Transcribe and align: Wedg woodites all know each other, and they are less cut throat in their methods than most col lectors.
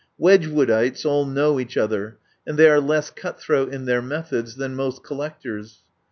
Wedg 0.19 0.45
woodites 0.47 1.05
all 1.05 1.27
know 1.27 1.59
each 1.59 1.77
other, 1.77 2.17
and 2.47 2.57
they 2.57 2.67
are 2.67 2.79
less 2.79 3.11
cut 3.11 3.39
throat 3.39 3.71
in 3.71 3.85
their 3.85 4.01
methods 4.01 4.55
than 4.55 4.73
most 4.75 5.03
col 5.03 5.19
lectors. 5.19 5.81